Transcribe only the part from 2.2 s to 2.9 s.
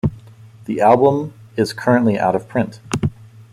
of print.